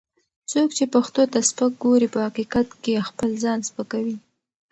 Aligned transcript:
څوک 0.51 0.69
چې 0.77 0.85
پښتو 0.93 1.23
ته 1.33 1.39
سپک 1.49 1.71
ګوري، 1.83 2.07
په 2.13 2.19
حقیقت 2.27 2.67
کې 2.83 3.05
خپل 3.09 3.29
ځان 3.43 3.59
سپکوي 3.69 4.15